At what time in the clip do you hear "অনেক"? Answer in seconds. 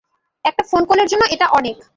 1.49-1.77